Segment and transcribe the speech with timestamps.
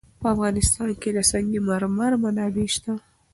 [0.19, 2.93] په افغانستان کې د سنگ مرمر منابع شته.